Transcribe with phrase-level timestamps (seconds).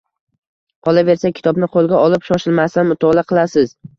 [0.87, 3.77] Qolaversa, kitobni qo‘lga olib, shoshilmasdan mutolaa qilasiz